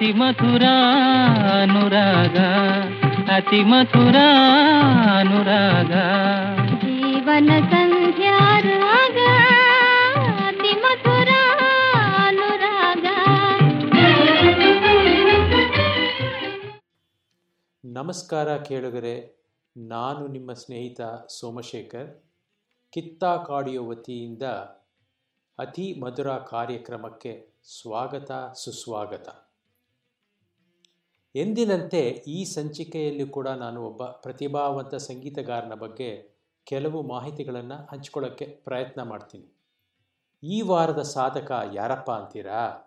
ಅತಿ 0.00 0.12
ಮಧುರ 0.12 0.62
ಅನುರಾಗ 1.62 2.38
ಅತಿ 3.36 3.62
ಮಧುರ 3.62 4.16
ಅನುರಾಗ. 5.18 5.92
ಜೀವನ 6.78 7.50
ಸಂಧ್ಯಾರಾಗ 7.70 9.18
ಅತಿ 10.46 10.72
ಮಧುರ 10.80 11.28
ಅನುರಾಗ. 12.26 13.06
ನಮಸ್ಕಾರ 17.84 18.56
ಕೇಳುಗರೆ 18.56 19.44
ನಾನು 19.76 20.26
ನಿಮ್ಮ 20.26 20.52
ಸ್ನೇಹಿತ 20.52 21.00
ಸೋಮಶೇಖರ್ 21.40 22.24
ಕಿತ್ತಾ 22.92 23.36
ಕಾಡಿಯೋ 23.36 23.84
ವತಿಯಿಂದ 23.84 24.42
ಅತಿ 25.58 26.00
ಮಧುರ 26.00 26.30
ಕಾರ್ಯಕ್ರಮಕ್ಕೆ 26.30 27.62
ಸ್ವಾಗತ 27.82 28.32
ಸುಸ್ವಾಗತ. 28.64 29.49
ಎಂದಿನಂತೆ 31.34 32.24
ಈ 32.26 32.44
ಸಂಚಿಕೆಯಲ್ಲಿ 32.44 33.28
ಕೂಡ 33.30 33.48
ನಾನು 33.48 33.86
ಒಬ್ಬ 33.86 34.04
ಪ್ರತಿಭಾವಂತ 34.04 34.94
ಸಂಗೀತಗಾರನ 34.94 35.74
ಬಗ್ಗೆ 35.74 36.30
ಕೆಲವು 36.66 37.02
ಮಾಹಿತಿಗಳನ್ನು 37.02 37.86
ಹಂಚ್ಕೊಳ್ಳೋಕ್ಕೆ 37.86 38.44
ಪ್ರಯತ್ನ 38.44 39.02
ಮಾಡ್ತೀನಿ. 39.02 39.48
ಈ 40.42 40.62
ವಾರದ 40.62 41.02
ಸಾಧಕ 41.02 41.50
ಯಾರಪ್ಪ 41.72 42.10
ಅಂತೀರಾ? 42.10 42.86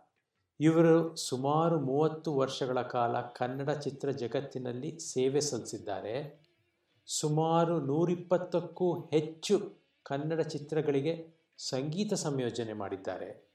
ಇವರು 0.60 1.16
ಸುಮಾರು 1.16 1.80
ಮೂವತ್ತು 1.80 2.36
ವರ್ಷಗಳ 2.36 2.82
ಕಾಲ 2.82 3.22
ಕನ್ನಡ 3.22 3.70
ಚಿತ್ರ 3.70 4.10
ಜಗತ್ತಿನಲ್ಲಿ 4.10 5.00
ಸೇವೆ 5.00 5.42
ಸಲ್ಲಿಸಿದ್ದಾರೆ. 5.42 6.44
ಸುಮಾರು 7.08 7.80
ನೂರಿಪ್ಪತ್ತಕ್ಕೂ 7.80 9.00
ಹೆಚ್ಚು 9.00 9.58
ಕನ್ನಡ 10.06 10.42
ಚಿತ್ರಗಳಿಗೆ 10.42 11.14
ಸಂಗೀತ 11.58 12.14
ಸಂಯೋಜನೆ 12.14 12.74
ಮಾಡಿದ್ದಾರೆ. 12.74 13.52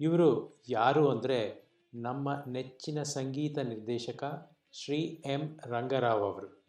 ಇವರು 0.00 0.60
ಯಾರು 0.68 1.10
ಅಂದರೆ 1.10 1.63
ನಮ್ಮ 1.96 2.44
ನೆಚ್ಚಿನ 2.48 3.02
ಸಂಗೀತ 3.02 3.58
ನಿರ್ದೇಶಕ 3.58 4.24
ಶ್ರೀ 4.72 4.98
ಎಂ. 5.26 5.58
ರಂಗರಾವ್ 5.66 6.22
ಅವರು. 6.22 6.62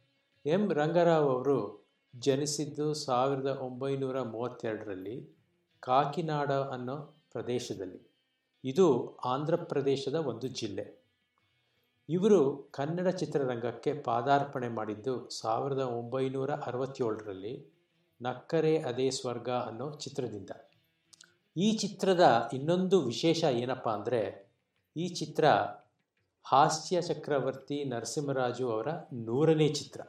ಎಂ. 0.46 0.70
ರಂಗರಾವ್ 0.70 1.30
ಅವರು 1.30 1.86
ಜನಿಸಿದ್ದು 2.16 2.94
ಸಾವಿರದ 2.94 3.48
ಒಂಬೈನೂರ 3.48 4.22
ಮೂವತ್ತೆರಡರಲ್ಲಿ 4.22 5.30
ಕಾಕಿನಾಡ 5.80 6.52
ಅನ್ನೋ 6.52 6.96
ಪ್ರದೇಶದಲ್ಲಿ. 7.32 8.12
ಇದು 8.64 9.16
ಆಂಧ್ರ 9.16 9.56
ಪ್ರದೇಶದ 9.56 10.16
ಒಂದು 10.16 10.48
ಜಿಲ್ಲೆ. 10.48 11.06
ಇವರು 12.10 12.70
ಕನ್ನಡ 12.72 13.08
ಚಿತ್ರರಂಗಕ್ಕೆ 13.08 13.94
ಪಾದಾರ್ಪಣೆ 13.94 14.68
ಮಾಡಿದ್ದು 14.68 15.30
ಸಾವಿರದ 15.30 15.80
ಒಂಬೈನೂರ 15.80 16.52
ಅರವತ್ತೇಳರಲ್ಲಿ 16.52 17.74
ನಕ್ಕರೆ 18.22 18.78
ಅದೇ 18.78 19.10
ಸ್ವರ್ಗ 19.10 19.50
ಅನ್ನೋ 19.50 19.92
ಚಿತ್ರದಿಂದ. 19.92 20.50
ಈ 21.58 21.78
ಚಿತ್ರದ 21.78 22.50
ಇನ್ನೊಂದು 22.54 23.02
ವಿಶೇಷ 23.02 23.44
ಏನಪ್ಪ 23.44 23.90
ಅಂದರೆ 23.90 24.45
ಈ 24.98 25.08
ಚಿತ್ರ 25.08 25.46
ಹಾಸ್ಯ 26.46 27.02
ಚಕ್ರವರ್ತಿ 27.02 27.84
ನರಸಿಂಹರಾಜು 27.84 28.72
ಅವರ 28.72 28.88
ನೂರನೇ 29.14 29.68
ಚಿತ್ರ. 29.70 30.02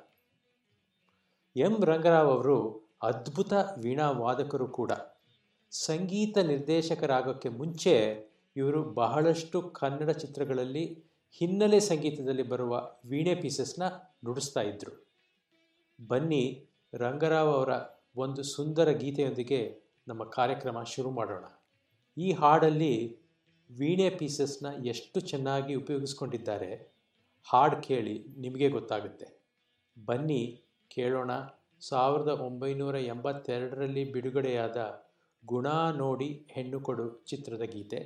ಎಂ 1.57 1.85
ರಂಗರಾವ್ 1.85 2.31
ಅವರು 2.31 2.57
ಅದ್ಭುತ 3.03 3.53
ವೀಣಾ 3.79 4.11
ವಾದಕರು 4.11 4.69
ಕೂಡ. 4.69 4.93
ಸಂಗೀತ 5.71 6.39
ನಿರ್ದೇಶಕರಾಗೋಕ್ಕೆ 6.39 7.49
ಮುಂಚೆ 7.49 7.95
ಇವರು 8.57 8.85
ಬಹಳಷ್ಟು 8.85 9.63
ಕನ್ನಡ 9.63 10.11
ಚಿತ್ರಗಳಲ್ಲಿ 10.11 10.87
ಹಿನ್ನೆಲೆ 11.41 11.81
ಸಂಗೀತದಲ್ಲಿ 11.81 12.43
ಬರುವ 12.43 12.91
ವೀಣೆ 13.07 13.35
ಪೀಸಸ್ನ 13.35 13.83
ನುಡಿಸ್ತಾ 14.25 14.61
ಇದ್ದರು 14.61 14.95
ಬನ್ನಿ 16.01 16.69
ರಂಗರಾವ್ 16.95 17.49
ಅವರ 17.49 17.69
ಒಂದು 18.17 18.43
ಸುಂದರ 18.43 18.89
ಗೀತೆಯೊಂದಿಗೆ 18.89 19.61
ನಮ್ಮ 20.09 20.25
ಕಾರ್ಯಕ್ರಮ 20.25 20.83
ಶುರು 20.83 21.11
ಮಾಡೋಣ. 21.11 21.45
ಈ 22.19 22.33
ಹಾಡಲ್ಲಿ 22.33 23.26
ವೀಣೆ 23.71 24.11
ಪೀಸಸ್ನ 24.11 24.67
ಎಷ್ಟು 24.87 25.21
ಚೆನ್ನಾಗಿ 25.21 25.75
ಉಪಯೋಗಿಸ್ಕೊಂಡಿದ್ದಾರೆ, 25.75 26.71
ಹಾಡು 27.47 27.77
ಕೇಳಿ 27.83 28.15
ನಿಮಗೆ 28.39 28.69
ಗೊತ್ತಾಗುತ್ತೆ. 28.69 29.27
ಬನ್ನಿ 29.97 30.43
ಕೇಳೋಣ. 30.91 31.31
ಸಾವಿರದ 31.81 32.29
ಒಂಬೈನೂರ 32.29 32.97
ಎಂಬತ್ತೆರಡರಲ್ಲಿ 32.97 34.13
ಬಿಡುಗಡೆಯಾದ 34.13 34.79
ಗುಣ 35.45 35.67
ನೋಡಿ 35.97 36.47
ಹೆಣ್ಣು 36.51 36.81
ಕೊಡು 36.81 37.25
ಚಿತ್ರದ 37.25 37.63
ಗೀತೆ, 37.63 38.01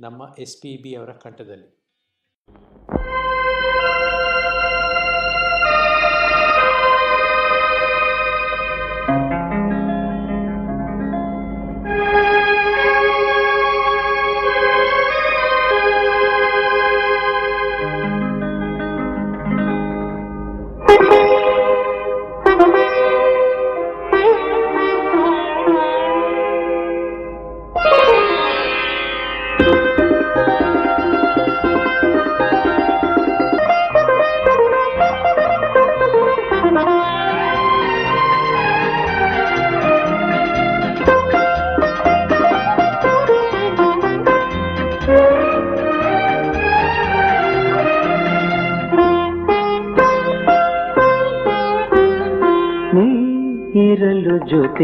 ನಮ್ಮ 0.00 0.34
ಎಸ್ 0.38 0.56
ಪಿ 0.62 0.76
ಬಿ 0.82 0.94
ಅವರ 0.94 1.12
ಕಂಠದಲ್ಲಿ. 1.12 1.70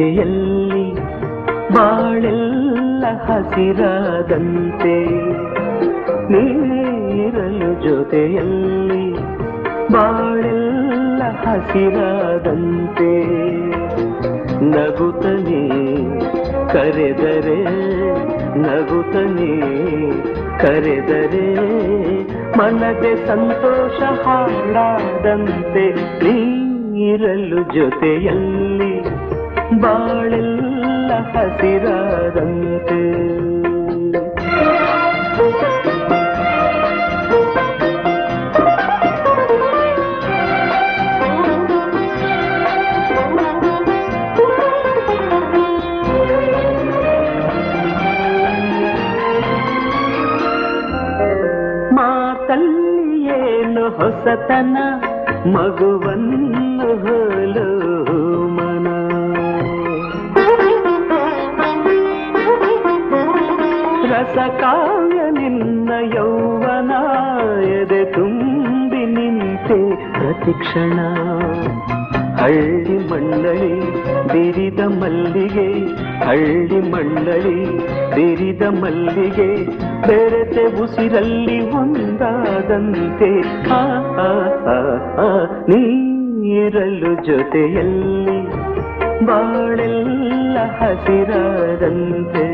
ಜೊತೆಯಲ್ಲಿ 0.01 0.85
ಬಾಳೆಲ್ಲ 1.75 3.05
ಹಸಿರಾದಂತೆ 3.25 4.95
ನೀರಲು 6.31 7.69
ಜೊತೆಯಲ್ಲಿ 7.85 9.05
ಬಾಳೆಲ್ಲ 9.93 11.23
ಹಸಿರಾದಂತೆ 11.43 13.11
ನಗುತ್ತನೆ 14.71 15.63
ಕರೆದರೆ 16.73 17.61
ನಗುತ್ತನೆ 18.65 19.53
ಕರೆದರೆ 20.59 21.47
ಮನದೆ 22.59 23.13
ಸಂತೋಷ 23.27 24.01
ಹಾಡಾದಂತೆ 24.25 25.87
ನೀರಲು 26.95 27.61
ಜೊತೆಯಲ್ಲಿ 27.75 28.90
ಬಾಳೆಲ್ಲ 29.83 31.13
ಹಸಿರಾದಂತೆ. 31.33 33.01
ಮಾತಲ್ಲಿ 51.99 53.17
ಏನು 53.37 53.85
ಹೊಸತನ 53.91 54.77
ಮಗುವನ್ನು 55.55 56.91
ರಸಕಾವ್ಯ 64.35 65.21
ನಿನ್ನ 65.31 65.93
ಯೌವನ 66.15 66.93
ಎದೆ 67.65 68.05
ತುಂಬಿ 68.05 69.07
ನಿಂತೆ 69.07 69.97
ಪ್ರತಿಕ್ಷಣ. 70.13 70.99
ಹಳ್ಳಿ 72.41 72.97
ಮಂಡಳಿ 73.11 73.91
ಬಿರಿದ 74.33 74.81
ಮಲ್ಲಿಗೆ, 74.81 75.69
ಹಳ್ಳಿ 76.25 76.91
ಮಂಡಳಿ 76.91 77.79
ಬಿರಿದ 78.15 78.63
ಮಲ್ಲಿಗೆ, 78.63 79.65
ಬೆರೆತೆ 80.07 80.65
ಉಸಿರಲ್ಲಿ 80.83 81.61
ಒಂದಾದಂತೆ. 81.71 83.31
ನೀರಲು 85.69 87.25
ಜೊತೆಯಲ್ಲಿ 87.25 88.47
ಬಾಳೆಲ್ಲ 89.27 90.59
ಹಸಿರಾದಂತೆ. 90.79 92.47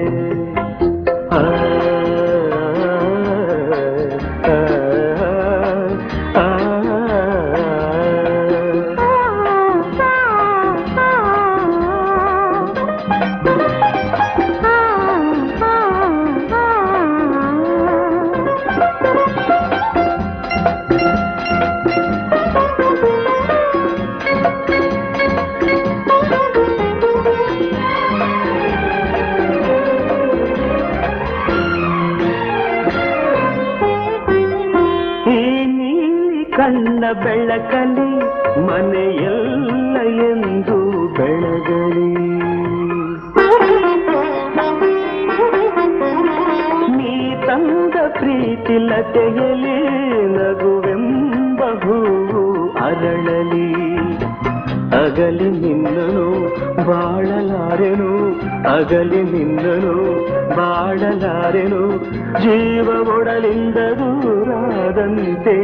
ಬಾಳಲಾರೆನು 60.96 61.98
ಜೀವ 62.40 62.88
ಒಡಲಿಂದ 63.18 63.74
ದೂರಾದಂತೆ. 63.74 65.56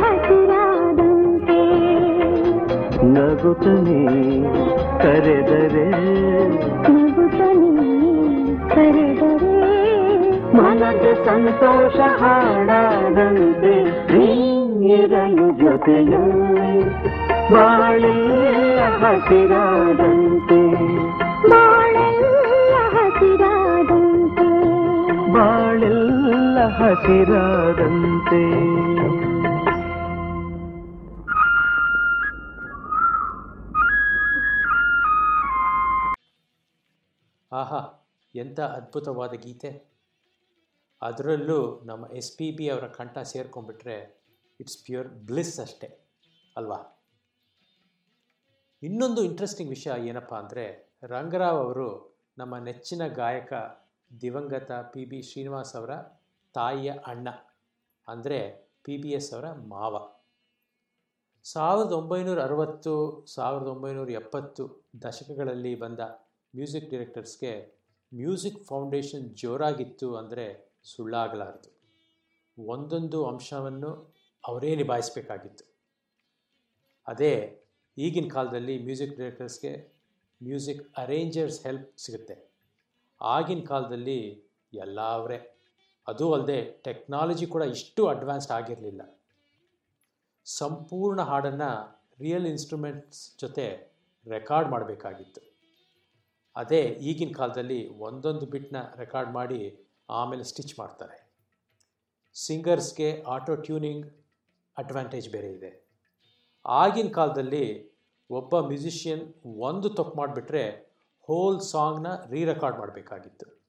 ಹಸಿರಾದಂತೆ. 0.00 1.60
ನಗುತ್ತನೆ 3.04 4.06
ಕರೆದರೆ. 5.02 5.90
ನಗುತ್ತನೆ 6.92 7.72
ಕರೆದರೆ 8.68 9.62
ಮನದ 10.56 11.24
ಸಂತೋಷ 11.26 12.00
ಹಾಡಾದಂತೆ. 12.00 13.84
ನೀರಲು 14.78 15.50
ಜೊತೆಯಲ್ಲಿ 15.50 17.31
ಬಾಳೆಲ್ಲ 17.52 18.80
ಹಸಿರಾದಂತೆ. 18.80 20.74
ಬಾಳೆಲ್ಲ 21.50 22.88
ಹಸಿರಾದಂತೆ. 22.88 24.52
ಬಾಳೆಲ್ಲ 25.32 26.66
ಹಸಿರಾದಂತೆ. 26.66 28.72
ಆಹಾ 37.52 38.08
ಎಂಥ 38.34 38.60
ಅದ್ಭುತವಾದ 38.60 39.30
ಗೀತೆ. 39.30 39.92
ಅದರಲ್ಲೂ 41.02 41.82
ನಮ್ಮ 41.84 42.06
ಎಸ್ 42.06 42.38
ಪಿ 42.38 42.56
ಬಿ 42.56 42.68
ಅವರ 42.68 42.80
ಕಂಠ 42.80 43.18
ಸೇರ್ಕೊಂಡ್ಬಿಟ್ರೆ 43.18 44.24
ಇಟ್ಸ್ 44.60 44.84
ಪ್ಯೂರ್ 44.84 45.08
ಬ್ಲಿಸ್ 45.08 45.60
ಅಷ್ಟೇ 45.60 46.10
ಅಲ್ವಾ? 46.56 47.01
ಇನ್ನೊಂದು 48.82 49.20
ಇಂಟ್ರೆಸ್ಟಿಂಗ್ 49.22 49.70
ವಿಷಯ 49.70 49.92
ಏನಪ್ಪ 50.10 50.32
ಅಂದರೆ 50.34 50.64
ರಂಗರಾವ್ 51.04 51.60
ಅವರು 51.64 51.88
ನಮ್ಮ 52.38 52.54
ನೆಚ್ಚಿನ 52.58 53.02
ಗಾಯಕ 53.06 53.52
ದಿವಂಗತ 54.22 54.70
ಪಿ 54.92 55.04
ಬಿ 55.04 55.22
ಶ್ರೀನಿವಾಸ್ 55.22 55.76
ಅವರ 55.76 55.92
ತಾಯಿಯ 56.54 56.90
ಅಣ್ಣ, 56.90 57.28
ಅಂದರೆ 58.08 58.38
ಪಿ 58.84 58.96
ಬಿ 58.96 59.10
ಎಸ್ 59.12 59.30
ಅವರ 59.34 59.52
ಮಾವ. 59.52 59.94
ಸಾವಿರದ 61.44 61.92
ಒಂಬೈನೂರ 61.92 62.40
ಅರವತ್ತು 62.42 62.92
ಸಾವಿರದ 63.34 63.66
ಒಂಬೈನೂರ 63.66 64.10
ಎಪ್ಪತ್ತು 64.10 64.64
ದಶಕಗಳಲ್ಲಿ 65.06 65.74
ಬಂದ 65.74 66.00
ಮ್ಯೂಸಿಕ್ 66.54 66.90
ಡಿರೆಕ್ಟರ್ಸ್ಗೆ 66.90 67.52
ಮ್ಯೂಸಿಕ್ 68.12 68.60
ಫೌಂಡೇಶನ್ 68.66 69.26
ಜೋರಾಗಿತ್ತು 69.34 70.16
ಅಂದರೆ 70.16 70.46
ಸುಳ್ಳಾಗಲಾರದು. 70.84 71.70
ಒಂದೊಂದು 72.58 73.18
ಅಂಶವನ್ನು 73.26 73.90
ಅವರೇ 74.44 74.70
ನಿಭಾಯಿಸಬೇಕಾಗಿತ್ತು. 74.76 75.64
ಅದೇ 77.06 77.34
ಈಗಿನ 77.96 78.28
ಕಾಲದಲ್ಲಿ 78.32 78.84
ಮ್ಯೂಸಿಕ್ 78.84 79.16
ಡೈರೆಕ್ಟರ್ಸ್ಗೆ 79.16 79.92
ಮ್ಯೂಸಿಕ್ 80.42 80.98
ಅರೇಂಜರ್ಸ್ 80.98 81.66
ಹೆಲ್ಪ್ 81.66 81.98
ಸಿಗುತ್ತೆ. 81.98 82.50
ಆಗಿನ 83.20 83.64
ಕಾಲದಲ್ಲಿ 83.64 84.48
ಎಲ್ಲ 84.72 85.00
ಅವರೇ 85.00 85.60
ಅದೂ 86.08 86.32
ಅಲ್ಲದೆ 86.32 86.62
ಟೆಕ್ನಾಲಜಿ 86.62 87.46
ಕೂಡ 87.46 87.62
ಇಷ್ಟು 87.62 88.06
ಅಡ್ವಾನ್ಸ್ಡ್ 88.06 88.52
ಆಗಿರಲಿಲ್ಲ. 88.52 89.20
ಸಂಪೂರ್ಣ 90.46 91.20
ಹಾಡನ್ನು 91.20 92.02
ರಿಯಲ್ 92.20 92.46
ಇನ್ಸ್ಟ್ರೂಮೆಂಟ್ಸ್ 92.46 93.40
ಜೊತೆ 93.40 93.92
ರೆಕಾರ್ಡ್ 94.28 94.70
ಮಾಡಬೇಕಾಗಿತ್ತು. 94.70 95.40
ಅದೇ 96.56 96.80
ಈಗಿನ 96.80 97.32
ಕಾಲದಲ್ಲಿ 97.36 97.88
ಒಂದೊಂದು 97.88 98.46
ಬಿಟ್ನ 98.46 98.76
ರೆಕಾರ್ಡ್ 98.98 99.30
ಮಾಡಿ 99.30 99.88
ಆಮೇಲೆ 100.08 100.42
ಸ್ಟಿಚ್ 100.42 100.78
ಮಾಡ್ತಾರೆ. 100.78 101.30
ಸಿಂಗರ್ಸ್ಗೆ 102.34 103.22
ಆಟೋ 103.22 103.54
ಟ್ಯೂನಿಂಗ್ 103.54 104.06
ಅಡ್ವಾಂಟೇಜ್ 104.78 105.28
ಬೇರೆ 105.28 105.52
ಇದೆ. 105.52 105.81
ಆಗಿನ 106.66 107.08
ಕಾಲದಲ್ಲಿ 107.08 107.92
ಒಬ್ಬ 108.30 108.60
ಮ್ಯೂಸಿಷಿಯನ್ 108.60 109.34
ಒಂದು 109.46 109.88
ತಪ್ಪು 109.88 110.18
ಮಾಡಿಬಿಟ್ರೆ 110.18 110.92
ಹೋಲ್ 111.20 111.60
ಸಾಂಗ್ನ 111.60 112.06
ರೀ 112.30 112.44
ರೆಕಾರ್ಡ್ 112.44 112.78
ಮಾಡಬೇಕಾಗಿತ್ತು. 112.78 113.62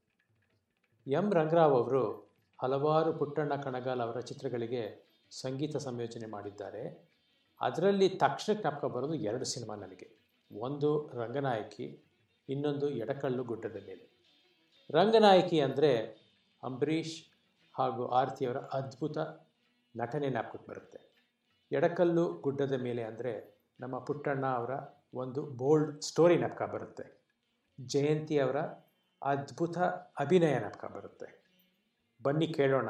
ಎಂ. 1.07 1.31
ರಂಗರಾವ್ 1.31 1.73
ಅವರು 1.73 2.33
ಹಲವಾರು 2.61 3.13
ಪುಟ್ಟಣ್ಣ 3.13 3.55
ಕಣಗಾಲ್ 3.55 4.01
ಅವರ 4.01 4.19
ಚಿತ್ರಗಳಿಗೆ 4.19 5.13
ಸಂಗೀತ 5.29 5.77
ಸಂಯೋಜನೆ 5.77 6.25
ಮಾಡಿದ್ದಾರೆ. 6.25 7.13
ಅದರಲ್ಲಿ 7.61 8.09
ತಕ್ಷಣ 8.09 8.53
ಜ್ಞಾಪಕ 8.53 8.85
ಬರೋದು 8.85 9.13
ಎರಡು 9.13 9.45
ಸಿನಿಮಾ 9.45 9.75
ನನಗೆ. 9.75 10.23
ಒಂದು 10.59 11.11
ರಂಗನಾಯಕಿ, 11.13 12.03
ಇನ್ನೊಂದು 12.49 12.89
ಎಡಕಲ್ಲು 12.89 13.43
ಗುಡ್ಡದ 13.43 13.75
ಮೇಲೆ. 13.75 14.13
ರಂಗನಾಯಕಿ 14.91 15.59
ಅಂದರೆ 15.59 16.23
ಅಂಬರೀಷ್ 16.63 17.33
ಹಾಗೂ 17.73 18.07
ಆರತಿಯವರ 18.07 18.57
ಅದ್ಭುತ 18.57 19.17
ನಟನೆ 19.97 20.29
ಜ್ಞಾಪಕಕ್ಕೆ 20.29 20.71
ಬರುತ್ತೆ. 20.71 21.12
ಎಡಕಲ್ಲು 21.73 22.33
ಗುಡ್ಡದ 22.33 22.71
ಮೇಲೆ 22.71 23.03
ಅಂದರೆ 23.03 23.63
ನಮ್ಮ 23.79 23.99
ಪುಟ್ಟಣ್ಣ 23.99 24.45
ಅವರ 24.45 24.69
ಒಂದು 25.13 25.45
ಬೋಲ್ಡ್ 25.45 26.01
ಸ್ಟೋರಿ 26.01 26.37
ಜ್ಞಾಪಕ 26.37 26.61
ಬರುತ್ತೆ. 26.61 27.23
ಜಯಂತಿ 27.85 28.39
ಅವರ 28.39 28.57
ಅದ್ಭುತ 29.21 29.77
ಅಭಿನಯ 30.19 30.59
ಜ್ಞಾಪಕ 30.59 30.85
ಬರುತ್ತೆ. 30.85 31.43
ಬನ್ನಿ 32.23 32.47
ಕೇಳೋಣ. 32.47 32.89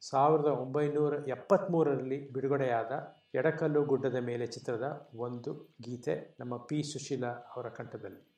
ಸಾವಿರದ 0.00 0.44
ಒಂಬೈನೂರ 0.44 1.28
ಎಪ್ಪತ್ತ್ಮೂರರಲ್ಲಿ 1.28 2.32
ಬಿಡುಗಡೆಯಾದ 2.32 3.14
ಎಡಕಲ್ಲು 3.34 3.84
ಗುಡ್ಡದ 3.84 4.14
ಮೇಲೆ 4.14 4.46
ಚಿತ್ರದ 4.46 5.10
ಒಂದು 5.16 5.76
ಗೀತೆ 5.82 6.36
ನಮ್ಮ 6.40 6.56
ಪಿ 6.56 6.82
ಸುಶೀಲಾ 6.82 7.28
ಅವರ 7.28 7.68
ಕಂಠದಲ್ಲಿ. 7.68 8.33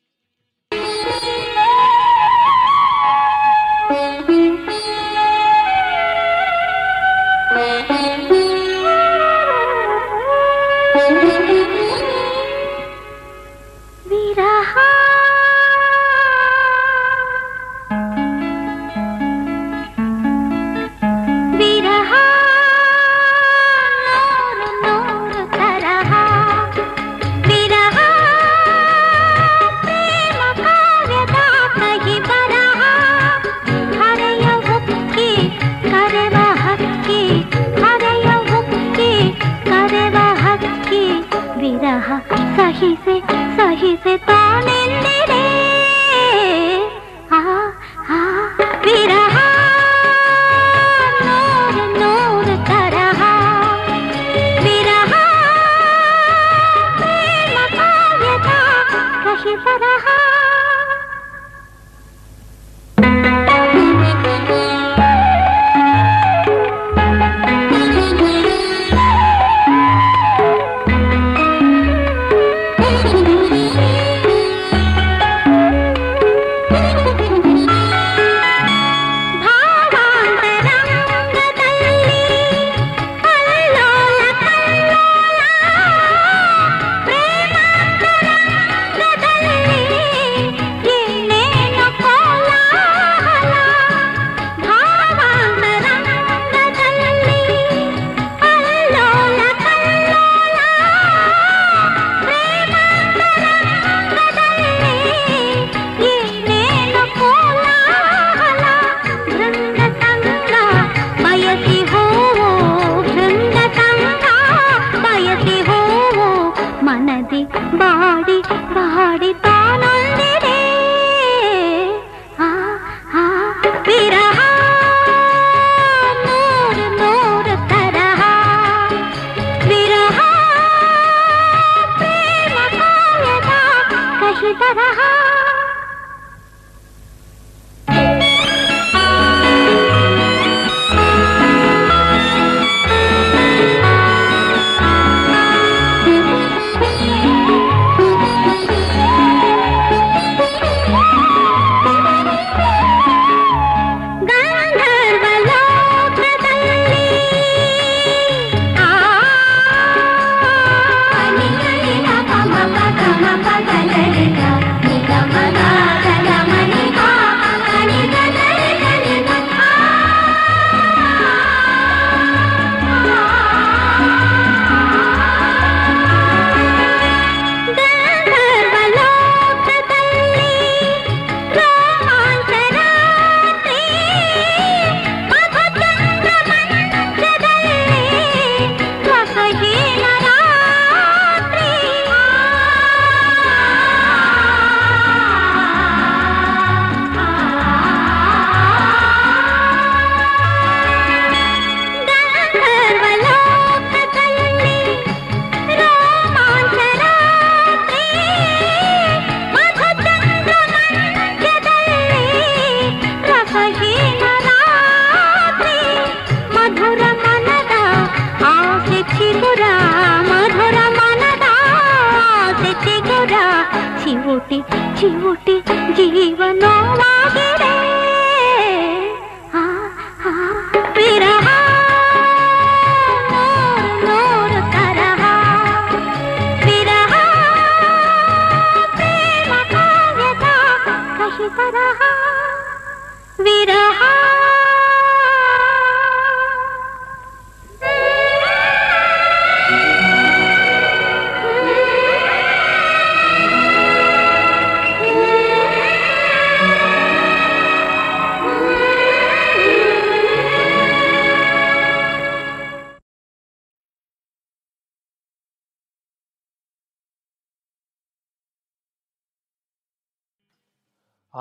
படைத்த 119.16 119.55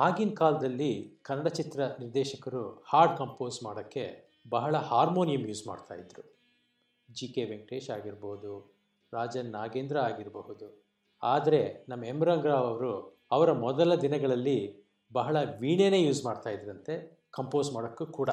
ಆಗಿನ 0.04 0.30
ಕಾಲದಲ್ಲಿ 0.38 0.92
ಕನ್ನಡ 1.26 1.48
ಚಿತ್ರ 1.58 1.80
ನಿರ್ದೇಶಕರು 2.00 2.62
ಹಾಡ್ 2.88 3.12
ಕಂಪೋಸ್ 3.20 3.58
ಮಾಡೋಕ್ಕೆ 3.66 4.04
ಬಹಳ 4.46 4.76
ಹಾರ್ಮೋನಿಯಂ 4.88 5.44
ಯೂಸ್ 5.50 5.62
ಮಾಡ್ತಾಯಿದ್ರು 5.68 6.22
ಜಿ 7.08 7.26
ಕೆ 7.34 7.42
ವೆಂಕಟೇಶ್ 7.44 7.88
ಆಗಿರ್ಬೋದು, 7.96 8.50
ರಾಜನ್ 9.12 9.48
ನಾಗೇಂದ್ರ 9.56 9.98
ಆಗಿರಬಹುದು. 10.08 10.66
ಆದರೆ 11.22 11.60
ನಮ್ಮ 11.88 12.04
ಎಂ 12.04 12.20
ರಂಗರಾವ್ 12.28 12.66
ಅವರು 12.72 12.92
ಅವರ 13.32 13.50
ಮೊದಲ 13.64 13.94
ದಿನಗಳಲ್ಲಿ 14.04 14.58
ಬಹಳ 15.12 15.36
ವೀಣೆನೇ 15.60 16.00
ಯೂಸ್ 16.06 16.22
ಮಾಡ್ತಾಯಿದ್ರಂತೆ 16.28 16.94
ಕಂಪೋಸ್ 17.38 17.70
ಮಾಡೋಕ್ಕೂ 17.76 18.06
ಕೂಡ. 18.18 18.30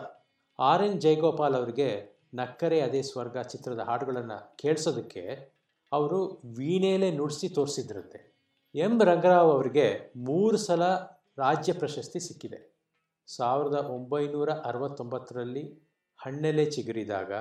ಆರ್ 0.59 0.83
ಎನ್ 0.87 0.99
ಜಯಗೋಪಾಲ್ 1.01 1.57
ಅವರಿಗೆ 1.61 1.89
ನಕ್ಕರೆ 2.33 2.77
ಅದೇ 2.81 3.01
ಸ್ವರ್ಗ 3.11 3.37
ಚಿತ್ರದ 3.53 3.81
ಹಾಡುಗಳನ್ನು 3.89 4.37
ಕೇಳಿಸೋದಕ್ಕೆ 4.61 5.23
ಅವರು 5.91 6.19
ವೀಣೆಯಲ್ಲೇ 6.59 7.11
ನುಡಿಸಿ 7.19 7.47
ತೋರಿಸಿದ್ರಂತೆ. 7.57 8.19
ಎಂ 8.75 8.93
ರಂಗರಾವ್ 9.09 9.51
ಅವರಿಗೆ 9.55 9.87
ಮೂರು 10.29 10.57
ಸಲ 10.57 10.83
ರಾಜ್ಯ 11.37 11.73
ಪ್ರಶಸ್ತಿ 11.73 12.19
ಸಿಕ್ಕಿದೆ. 12.19 12.73
ಸಾವಿರದ 13.27 13.75
ಒಂಬೈನೂರ 13.75 14.49
ಅರವತ್ತೊಂಬತ್ತರಲ್ಲಿ 14.51 15.63
ಹಣ್ಣೆಲೆ 16.17 16.65
ಚಿಗುರಿದಾಗ, 16.65 17.31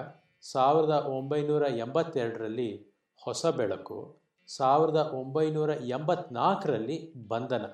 ಸಾವಿರದ 0.41 0.91
ಒಂಬೈನೂರ 0.91 1.63
ಎಂಬತ್ತೆರಡರಲ್ಲಿ 1.63 2.95
ಹೊಸ 3.25 3.47
ಬೆಳಕು, 3.47 4.17
ಸಾವಿರದ 4.47 5.11
ಒಂಬೈನೂರ 5.15 5.71
ಎಂಬತ್ನಾಲ್ಕರಲ್ಲಿ 5.71 7.13
ಬಂಧನ. 7.29 7.65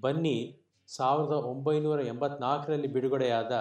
ಬನ್ನಿ, 0.00 0.60
ಸಾವಿರದ 0.86 1.32
ಒಂಬೈನೂರ 1.32 2.06
ಎಂಬತ್ನಾಲ್ಕರಲ್ಲಿ 2.06 2.86
ಬಿಡುಗಡೆಯಾದ 2.86 3.52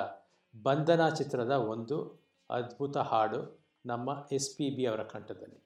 ಬಂಧನ 0.64 1.10
ಚಿತ್ರದ 1.10 1.52
ಒಂದು 1.52 2.28
ಅದ್ಭುತ 2.50 2.98
ಹಾಡು 2.98 3.62
ನಮ್ಮ 3.86 4.10
ಎಸ್ 4.32 4.58
ಪಿ 4.58 4.70
ಬಿ 4.70 4.86
ಅವರ 4.86 5.04
ಕಂಠದಲ್ಲಿ. 5.04 5.64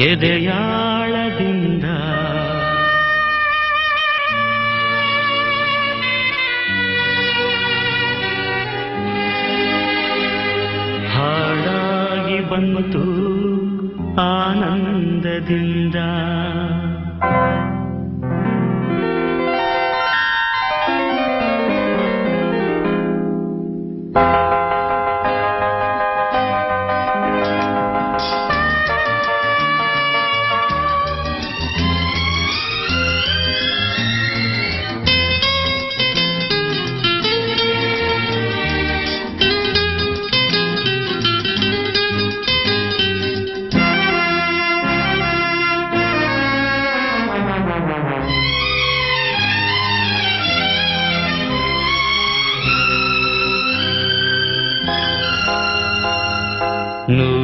ಎದೆಯಾಳದಿಂದ. 0.00 1.84
ಹಾಡಾಗಿ 11.14 12.50
ಬಂತು 12.50 13.02
ಆನಂದದಿಂದ. 14.20 15.94
No. 57.08 57.37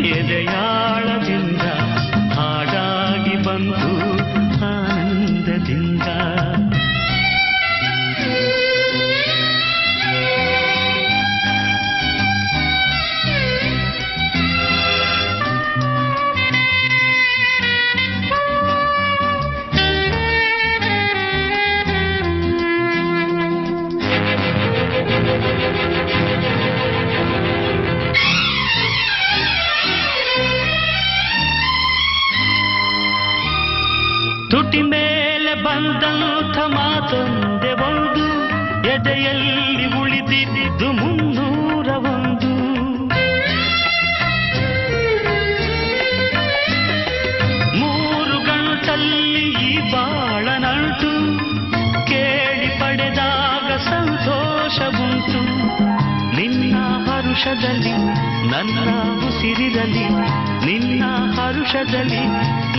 ನೆನಪು 0.00 1.01
ಹರುಷದಲ್ಲಿ 57.24 57.92
ನನ್ನ 58.52 58.86
ಉಸಿರಿರಲಿ 59.26 60.04
ನಿನ್ನ 60.66 61.02
ಹರುಷದಲ್ಲಿ 61.36 62.22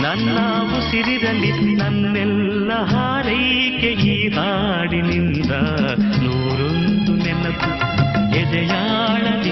ನನ್ನ 0.02 0.36
ಉಸಿರಿರಲಿ 0.78 1.50
ನನ್ನೆಲ್ಲ 1.74 2.72
ಹಾರೈಕೆ 2.84 3.92
ಈ 4.06 4.16
ಹಾಡಿನಿಂದ 4.28 5.52
ನೂರೊಂದು 6.24 7.14
ನೆನಪು 7.24 7.70
ಎದೆಯಾಳದಿಂದ 8.40 9.43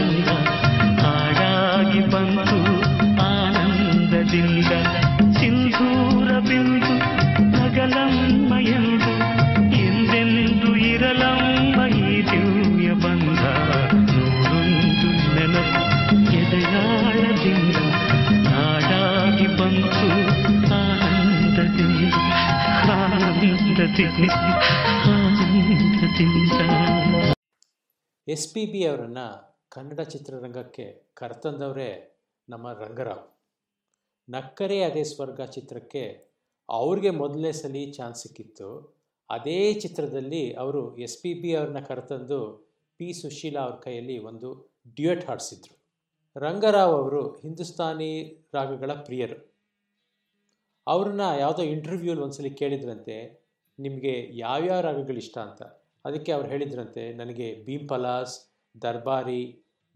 ಎಸ್ 28.29 28.55
ಪಿ 28.55 28.67
ಬಿ 28.67 28.85
ಅವರನ್ನು 28.85 29.57
ಕನ್ನಡ 29.69 30.01
ಚಿತ್ರರಂಗಕ್ಕೆ 30.01 31.11
ಕರೆತಂದವರೇ 31.15 32.21
ನಮ್ಮ 32.49 32.73
ರಂಗರಾವ್. 32.73 33.41
ನಕ್ಕರೆ 34.31 34.83
ಅದೇ 34.83 35.03
ಸ್ವರ್ಗ 35.03 35.41
ಚಿತ್ರಕ್ಕೆ 35.41 36.31
ಅವ್ರಿಗೆ 36.69 37.11
ಮೊದಲನೇ 37.11 37.53
ಸಲ 37.53 37.77
ಚಾನ್ಸ್ 37.93 38.23
ಸಿಕ್ಕಿತ್ತು. 38.23 38.99
ಅದೇ 39.31 39.73
ಚಿತ್ರದಲ್ಲಿ 39.73 40.53
ಅವರು 40.53 40.99
ಎಸ್ 40.99 41.23
ಪಿ 41.23 41.35
ಬಿ 41.35 41.55
ಅವ್ರನ್ನ 41.55 41.81
ಕರೆತಂದು 41.81 42.71
ಪಿ 42.97 43.13
ಸುಶೀಲಾ 43.13 43.61
ಅವ್ರ 43.61 43.75
ಕೈಯಲ್ಲಿ 43.75 44.19
ಒಂದು 44.19 44.73
ಡ್ಯೂಯೆಟ್ 44.95 45.27
ಹಾಡಿಸಿದ್ರು. 45.27 45.83
ರಂಗರಾವ್ 46.41 46.93
ಅವರು 46.93 47.29
ಹಿಂದೂಸ್ತಾನಿ 47.29 48.43
ರಾಗಗಳ 48.55 48.93
ಪ್ರಿಯರು. 48.93 49.55
ಅವ್ರನ್ನ 50.87 51.21
ಯಾವುದೋ 51.39 51.63
ಇಂಟರ್ವ್ಯೂಲಿ 51.63 52.21
ಒಂದ್ಸಲಿ 52.21 52.51
ಕೇಳಿದ್ರಂತೆ. 52.51 53.42
ನಿಮಗೆ 53.83 54.15
ಯಾವ್ಯಾವ 54.39 54.81
ರಾಗಗಳು 54.81 55.17
ಇಷ್ಟ 55.17 55.39
ಅಂತ. 55.39 55.63
ಅದಕ್ಕೆ 56.05 56.33
ಅವ್ರು 56.33 56.49
ಹೇಳಿದ್ರಂತೆ, 56.49 57.13
ನನಗೆ 57.13 57.49
ಭೀಮ್ 57.65 57.89
ಪಲಾಸ್, 57.89 58.35
ದರ್ಬಾರಿ, 58.83 59.43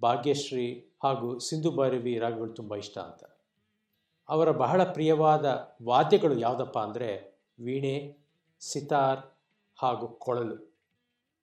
ಭಾಗ್ಯಶ್ರೀ 0.03 0.69
ಹಾಗೂ 1.05 1.29
ಸಿಂಧು 1.39 1.71
ಭೈರವಿ 1.71 2.19
ರಾಗಗಳು 2.19 2.53
ತುಂಬ 2.53 2.75
ಇಷ್ಟ 2.77 2.97
ಅಂತ. 2.99 3.23
ಅವರ 4.29 4.51
ಬಹಳ 4.51 4.81
ಪ್ರಿಯವಾದ 4.85 5.47
ವಾದ್ಯಗಳು 5.83 6.39
ಯಾವುದಪ್ಪ 6.39 6.79
ಅಂದರೆ, 6.79 7.11
ವೀಣೆ, 7.61 7.97
ಸಿತಾರ್ 8.61 9.21
ಹಾಗೂ 9.79 10.09
ಕೊಳಲು. 10.09 10.57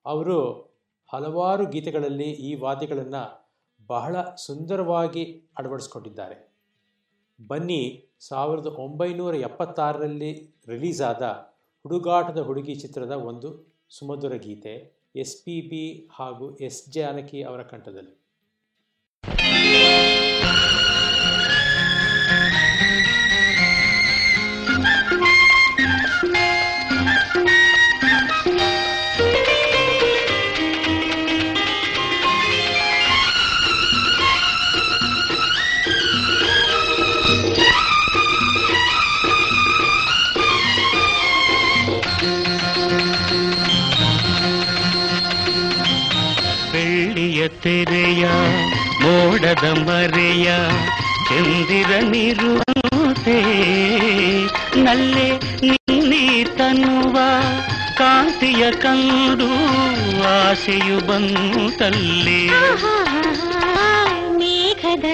ಅವರು 0.05 0.37
ಹಲವಾರು 1.13 1.63
ಗೀತೆಗಳಲ್ಲಿ 1.69 2.29
ಈ 2.47 2.51
ವಾದ್ಯಗಳನ್ನು 2.55 3.23
ಬಹಳ 3.89 4.15
ಸುಂದರವಾಗಿ 4.45 5.23
ಅಳವಡಿಸ್ಕೊಂಡಿದ್ದಾರೆ. 5.57 6.37
ಬನ್ನಿ, 7.47 7.81
ಸಾವಿರದ 8.27 8.67
ಒಂಬೈನೂರ 8.67 9.35
ಎಪ್ಪತ್ತಾರರಲ್ಲಿ 9.35 10.31
ರಿಲೀಸ್ 10.67 11.01
ಆದ 11.01 11.52
ಹುಡುಗಾಟದ 11.85 12.37
ಹುಡುಗಿ 12.37 12.75
ಚಿತ್ರದ 12.75 13.11
ಒಂದು 13.11 13.75
ಸುಮಧುರ 13.89 14.33
ಗೀತೆ 14.35 15.03
ಎಸ್ 15.15 15.43
ಪಿ 15.43 15.61
ಬಿ 15.61 16.09
ಹಾಗೂ 16.11 16.57
ಎಸ್ 16.57 16.91
ಜಾನಕಿ 16.91 17.43
ಅವರ 17.43 17.61
ಕಂಠದಲ್ಲಿ. 17.61 18.22
ಮರೆಯ 49.63 50.47
ಚಂದಿರ 51.29 51.91
ನೀರು 52.03 52.51
ಬಂತೆ 52.59 53.37
ನಲ್ಲೆ 54.77 55.27
ನಿನ್ನೆ 55.63 56.23
ತನ್ನುವ 56.57 57.17
ಕಾಂತಿಯ 57.97 58.71
ಕಂಡು 58.71 59.49
ಆಸೆಯು 60.33 60.99
ಬಂತಲ್ಲೇ 61.07 62.39
ಮೇಘದ 64.39 65.05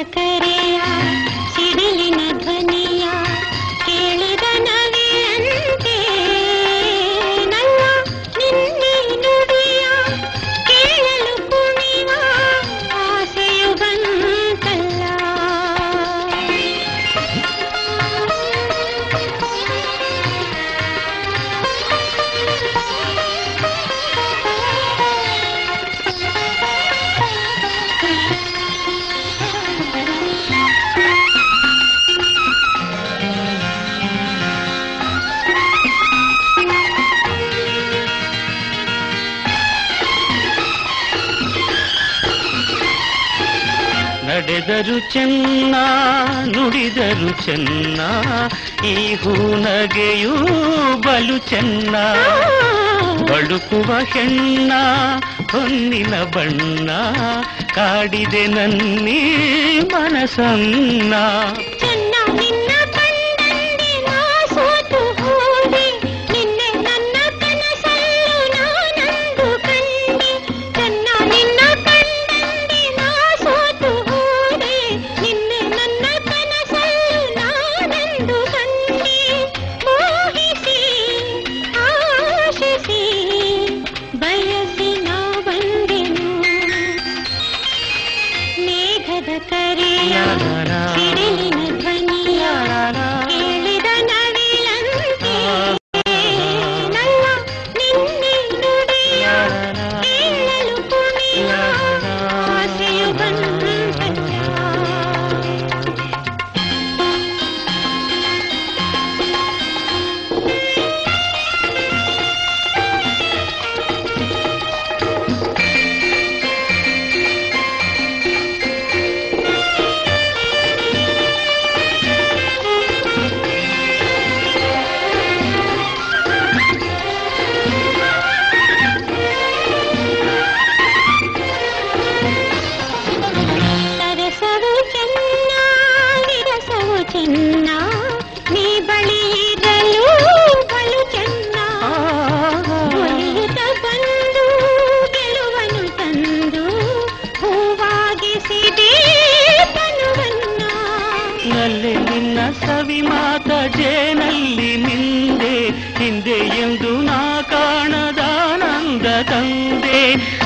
ಚೆನ್ನ 45.09 45.75
ನುಡಿದರು 46.45 47.45
ಚೆನ್ನ 47.45 48.01
ಈ 48.87 49.15
ಹೂನಗೆಯೂ 49.15 50.35
ಬಲು 50.97 51.37
ಚೆನ್ನ. 51.37 51.95
ಬಳುಕುವ 53.23 53.93
ಹೆಣ್ಣ 54.05 54.73
ಹೊನ್ನಿನ 55.51 56.23
ಬಣ್ಣ 56.23 56.91
ಕಾಡಿದೆ 57.75 58.47
ನನ್ನಿ 58.47 59.19
ಮನಸನ್ನ. 59.93 61.13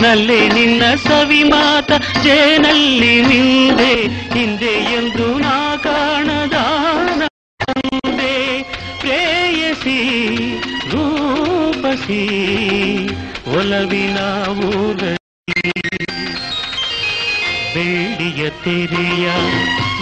ನಲ್ಲೆ 0.03 0.39
ನಿನ್ನ 0.47 0.83
ಸವಿ 0.95 1.43
ಮಾತ, 1.43 1.91
ಜೇನಲ್ಲಿ 2.23 3.13
ನಿಂದೆ, 3.21 3.91
ಹಿಂದೆ 4.35 4.73
ಎಂದು 4.97 5.27
ನಾ 5.37 5.57
ಕಾಣದಾನ 5.75 7.21
ಪ್ರೇಯಸಿ, 9.01 9.97
ರೂಪಸಿ 10.91 12.21
ಒಲವಿನ 13.57 14.19
ಊರಲ್ಲಿ 14.69 15.63
ಬೇಡಿಯ 17.75 18.41
ತೆರೆಯ, 18.63 19.25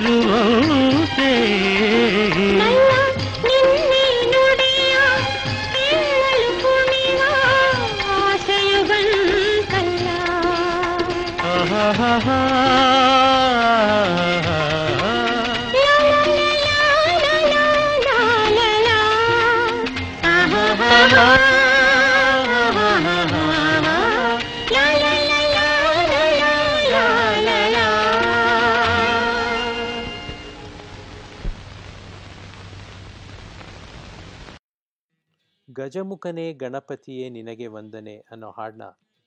ಗಜಮುಖನೇ 35.76 36.52
ಗಣಪತಿಯೇ 36.52 37.28
ನಿನಗೆ 37.28 37.66
ವಂದನೆ 37.66 38.16
ಅನ್ನೋ 38.30 38.50
ಹಾಡನ್ನ 38.50 38.82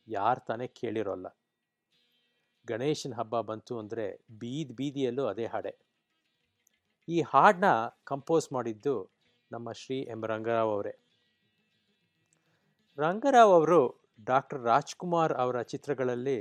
ಯಾರು 0.08 0.46
ತಾನೇ 0.46 0.68
ಕೇಳಿರೋಲ್ಲ. 0.68 1.28
ಗಣೇಶನ 2.67 3.13
ಹಬ್ಬ 3.13 3.41
ಬಂತು 3.41 3.80
ಅಂದರೆ 3.80 4.06
ಬೀದಿ 4.32 4.73
ಬೀದಿಯಲ್ಲೂ 4.73 5.25
ಅದೇ 5.28 5.45
ಹಾಡೆ. 5.45 5.73
ಈ 7.08 7.21
ಹಾಡನ್ನ 7.21 7.69
ಕಂಪೋಸ್ 8.04 8.54
ಮಾಡಿದ್ದು 8.54 8.95
ನಮ್ಮ 9.51 9.71
ಶ್ರೀ 9.71 10.01
ಎಂ 10.01 10.23
ರಂಗರಾವ್ 10.25 10.71
ಅವರೇ. 10.71 10.93
ರಂಗರಾವ್ 12.97 13.54
ಅವರು 13.54 13.82
ಡಾಕ್ಟರ್ 14.28 14.63
ರಾಜ್ಕುಮಾರ್ 14.63 15.34
ಅವರ 15.34 15.62
ಚಿತ್ರಗಳಲ್ಲಿ 15.62 16.38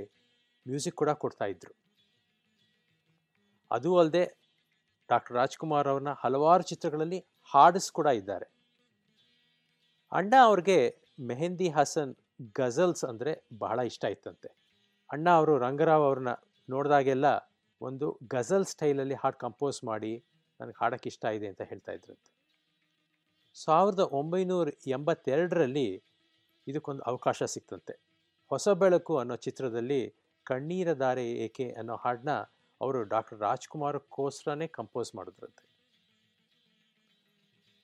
ಮ್ಯೂಸಿಕ್ 0.67 0.97
ಕೂಡ 0.97 1.11
ಕೊಡ್ತಾ 1.11 1.45
ಇದ್ರು. 1.45 1.75
ಅದೂ 3.71 3.99
ಅಲ್ಲದೆ 3.99 4.25
ಡಾಕ್ಟರ್ 5.11 5.37
ರಾಜ್ಕುಮಾರ್ 5.37 5.89
ಅವ್ರನ್ನ 5.89 6.13
ಹಲವಾರು 6.13 6.63
ಚಿತ್ರಗಳಲ್ಲಿ 6.63 7.19
ಹಾಡಿಸ್ 7.53 7.91
ಕೂಡ 7.93 8.07
ಇದ್ದಾರೆ. 8.07 8.47
ಅಣ್ಣ 10.13 10.35
ಅವ್ರಿಗೆ 10.41 10.79
ಮೆಹಂದಿ 11.21 11.69
ಹಾಸನ್ 11.69 12.13
ಗಜಲ್ಸ್ 12.55 13.05
ಅಂದರೆ 13.05 13.33
ಬಹಳ 13.59 13.79
ಇಷ್ಟ 13.79 14.05
ಇತ್ತಂತೆ. 14.05 14.49
ಅಣ್ಣ 15.15 15.29
ಅವರು 15.31 15.59
ರಂಗರಾವ್ 15.59 16.05
ಅವ್ರನ್ನ 16.05 16.33
ನೋಡಿದಾಗೆಲ್ಲ 16.71 17.27
ಒಂದು 17.81 18.07
ಗಜಲ್ 18.29 18.65
ಸ್ಟೈಲಲ್ಲಿ 18.65 19.15
ಹಾಡು 19.15 19.39
ಕಂಪೋಸ್ 19.39 19.85
ಮಾಡಿ 19.85 20.13
ನನಗೆ 20.61 20.79
ಹಾಡೋಕ್ಕೆ 20.81 21.09
ಇಷ್ಟ 21.09 21.25
ಇದೆ 21.25 21.47
ಅಂತ 21.47 21.63
ಹೇಳ್ತಾ 21.63 21.93
ಇದ್ರಂತೆ. 21.93 22.31
ಸಾವಿರದ 23.55 23.99
ಒಂಬೈನೂರ 23.99 24.69
ಎಂಬತ್ತೆರಡರಲ್ಲಿ 24.87 26.03
ಇದಕ್ಕೊಂದು 26.67 27.03
ಅವಕಾಶ 27.03 27.43
ಸಿಕ್ತಂತೆ. 27.43 27.95
ಹೊಸ 28.51 28.69
ಬೆಳಕು 28.69 29.19
ಅನ್ನೋ 29.19 29.37
ಚಿತ್ರದಲ್ಲಿ 29.37 30.01
ಕಣ್ಣೀರ 30.47 30.93
ದಾರೆ 30.93 31.25
ಏಕೆ 31.33 31.67
ಅನ್ನೋ 31.73 31.97
ಹಾಡನ್ನ 31.97 32.33
ಅವರು 32.81 33.03
ಡಾಕ್ಟರ್ 33.05 33.39
ರಾಜ್ಕುಮಾರ್ಗೋಸ್ಕರನೇ 33.41 34.67
ಕಂಪೋಸ್ 34.67 35.15
ಮಾಡಿದ್ರಂತೆ. 35.15 35.65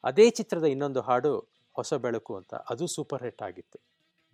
ಅದೇ 0.05 0.31
ಚಿತ್ರದ 0.31 0.65
ಇನ್ನೊಂದು 0.65 1.01
ಹಾಡು 1.01 1.33
ಹೊಸ 1.73 1.95
ಬೆಳಕು 1.95 2.37
ಅಂತ, 2.37 2.55
ಅದು 2.55 2.87
ಸೂಪರ್ 2.87 3.23
ಹಿಟ್ 3.23 3.43
ಆಗಿತ್ತು. 3.43 3.79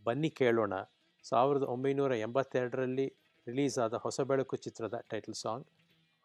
ಬನ್ನಿ 0.05 0.31
ಕೇಳೋಣ. 0.31 0.75
ಸಾವಿರದ 1.27 1.63
ಒಂಬೈನೂರ 1.63 2.15
ಎಂಬತ್ತೆರಡರಲ್ಲಿ 2.17 3.07
ರಿಲೀಸ್ 3.47 3.79
ಆದ 3.79 3.95
ಹೊಸ 3.97 4.21
ಬೆಳಕು 4.23 4.57
ಚಿತ್ರದ 4.57 4.99
ಟೈಟಲ್ 5.09 5.35
ಸಾಂಗ್ 5.35 5.67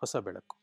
ಹೊಸ 0.02 0.16
ಬೆಳಕು 0.18 0.56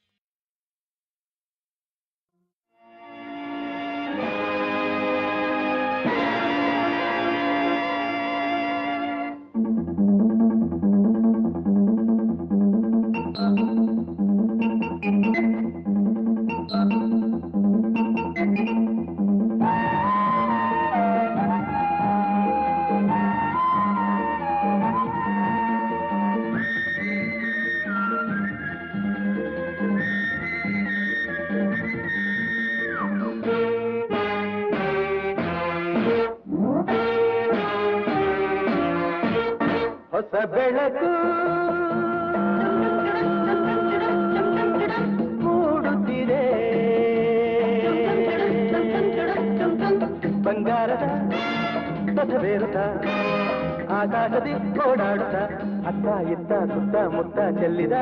ಚೆಲ್ಲಿದ 57.69 57.97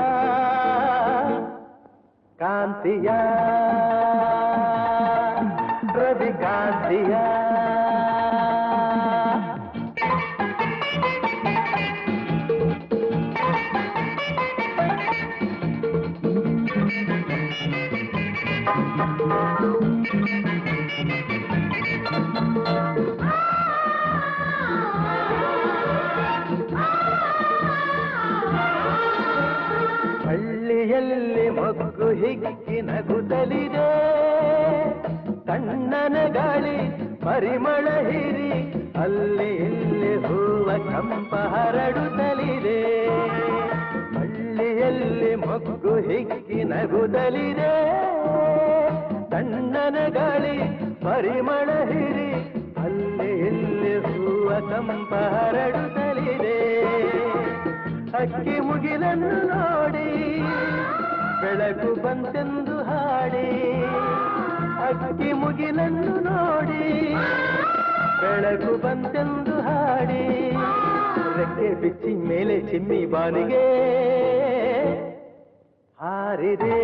ಕಾಂತಿಯ 2.39 3.09
ರವಿ 5.95 6.31
ಕಾಂತಿಯ 6.43 7.15
ಹಳ್ಳಿಯಲ್ಲಿ 18.99 19.46
ಹಿಗ್ಗಿ 32.21 32.81
ನಗುತ್ತಲಿದೆ 32.81 33.89
ಕಣ್ಣನ 35.47 36.17
ಗಾಳಿ 36.35 36.79
ಪರಿಮಳ 37.25 37.87
ಹಿರಿ 38.11 38.51
ಅಲ್ಲಿ 39.03 39.49
ಇಲ್ಲಿ 39.67 40.15
ಹೂವ 40.17 40.69
ಕಂಪ 40.79 41.35
ಹರಡುತ್ತಲಿದೆ. 41.35 42.79
ಹಳ್ಳಿಯಲ್ಲಿ 44.17 45.35
ಮೊಗ್ಗು 45.35 45.95
ಹಿಗ್ಗಿ 46.09 46.65
ನಗುತ್ತಲಿದೆ 46.65 47.73
ಕಣ್ಣನ 49.31 49.97
ಗಾಳಿ 50.09 50.57
ಪರಿಮಳ 51.05 51.69
ಹಿರಿ 51.93 52.31
ಅಲ್ಲಿ 52.85 53.31
ಇಲ್ಲಿ 53.49 53.95
ಹೂವ 54.07 54.51
ಕಂಪ 54.71 55.15
ಹರಡುತ್ತಲಿದೆ. 55.15 56.59
ಅಕ್ಕಿ 58.21 58.61
ಮುಗಿಲನ್ನು 58.61 59.37
ನೋಡಿ. 59.49 60.09
ಬೆಳಕು 61.41 61.91
ಬಂತೆಂದು 62.05 62.77
ಹಾಡಿ, 62.89 63.49
ಅಕ್ಕಿ 64.87 65.31
ಮುಗಿಲನ್ನು 65.43 66.15
ನೋಡಿ. 66.27 66.87
ಬೆಳಕು 68.21 68.73
ಬಂತೆಂದು 68.85 69.57
ಹಾಡಿ, 69.69 70.23
ರೆಕ್ಕೆ 71.39 71.69
ಬಿಚ್ಚಿ 71.83 72.13
ಮೇಲೆ 72.29 72.57
ಚಿಮ್ಮಿ 72.71 73.01
ಬಾನಿಗೆ 73.15 73.65
ಹಾರಿದೆ. 75.99 76.79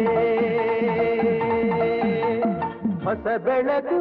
ಹೊಸ 3.05 3.27
ಬೆಳಕು 3.47 4.01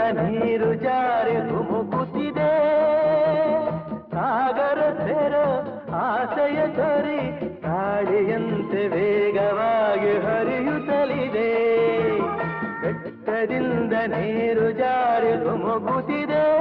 ನೀರು 0.00 0.74
ಜಾರಿ 0.74 1.48
ಧುಮುಕುತ್ತಿದೆ 1.48 2.50
ಸಾಗರ 4.10 4.80
ತೆರ 4.90 5.34
ಆಸೆಯ 5.94 6.66
ತರಿ 6.76 7.20
ಗಾಳಿಯಂತೆ 7.60 8.88
ವೇಗವಾಗಿ 8.88 10.12
ಹರಿಯುತ್ತಲಿದೆ. 10.26 11.50
ಬೆಟ್ಟದಿಂದ 12.80 13.92
ನೀರು 13.92 14.70
ಜಾರಿ 14.70 15.44
ಧುಮುಕುತ್ತಿದೆ 15.44 16.59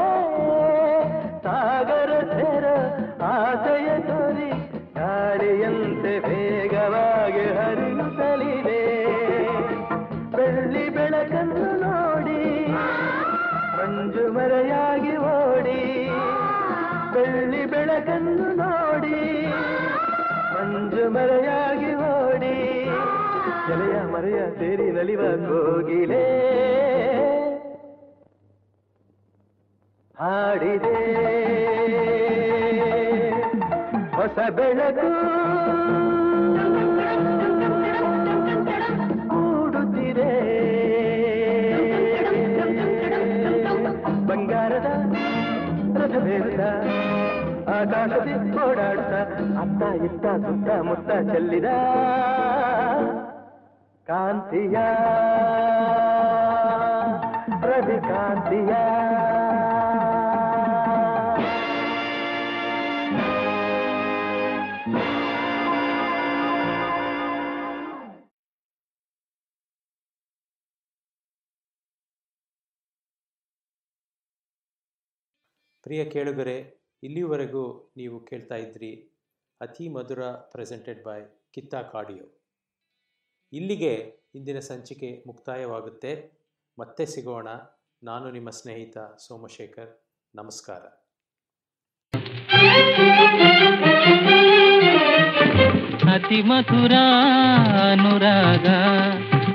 ಮರೆಯಾಗಿ 21.10 21.95
ಓಡಿ. 21.95 22.56
ಎಲೆಯ 23.74 24.02
ಮರೆಯ 24.02 24.50
ಸೇರಿ 24.60 24.91
ನಲಿವ 24.91 25.22
ಕೋಗಿಲೆ. 25.22 26.50
ಹಾಡಿದೆ. 30.19 31.00
ಹೊಸ 34.15 34.50
ಬೆಳಕು 34.50 35.10
ಕೂಡುತ್ತಿದೆ 39.30 40.32
ಬಂಗಾರದ 44.28 44.86
ರಥವೇರುತ್ತ 45.98 46.60
ಆಕಾಶದಿ 47.69 48.34
ಓಡಾಡುತ್ತ 48.69 48.98
ಅತ್ತ 49.27 50.03
ಇತ್ತ 50.03 50.25
ಸುತ್ತ 50.25 50.69
ಮುತ್ತ 50.69 51.12
ಚೆಲ್ಲಿದ 51.12 51.65
ಕಾಂತಿಯ. 54.08 54.77
ಪ್ರತಿ 57.62 58.01
ಕಾಂತಿಯ. 58.01 58.73
ಪ್ರಿಯ 75.84 76.05
ಕೇಳುಗರೆ 76.05 76.79
ಇಲ್ಲಿವರೆಗೂ 77.03 77.93
ನೀವು 77.97 78.19
ಕೇಳ್ತಾ 78.19 78.55
ಇದ್ರಿ 78.55 79.17
ಅತಿ 79.62 79.89
ಮಧುರ 79.89 80.23
ಪ್ರೆಸೆಂಟೆಡ್ 80.25 81.03
ಬೈ 81.03 81.21
ಕಿತ್ತಾ 81.51 81.81
ಕಾಡಿಯೋ 81.81 82.41
ಇಲ್ಲಿಗೆ 83.53 84.19
ಇಂದಿನ 84.35 84.59
ಸಂಚಿಕೆ 84.59 85.23
ಮುಕ್ತಾಯವಾಗುತ್ತೆ. 85.27 86.31
ಮತ್ತೆ 86.79 87.05
ಸಿಗೋಣ. 87.05 87.47
ನಾನು 88.03 88.31
ನಿಮ್ಮ 88.31 88.49
ಸ್ನೇಹಿತ 88.49 88.97
ಸೋಮಶೇಖರ್. 88.97 90.03
ನಮಸ್ಕಾರ. 90.35 90.81
ಅತಿ 96.13 96.41
ಮಧುರ 96.41 96.91
ಅನುರಾಗ 97.91 98.67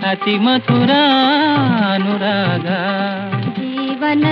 ಅತಿ 0.07 0.38
ಮಧುರ 0.38 0.90
ಅನುರಾಗ. 1.94 2.66
ಜೀವನ 3.54 4.24